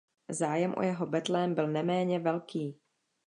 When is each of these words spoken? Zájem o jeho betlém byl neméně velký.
Zájem 0.29 0.73
o 0.77 0.81
jeho 0.83 1.05
betlém 1.07 1.53
byl 1.55 1.67
neméně 1.67 2.19
velký. 2.19 2.79